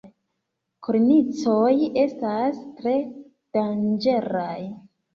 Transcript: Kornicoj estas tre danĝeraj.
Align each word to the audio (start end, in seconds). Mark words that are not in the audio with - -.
Kornicoj 0.87 1.69
estas 2.05 2.59
tre 2.81 2.97
danĝeraj. 3.07 4.61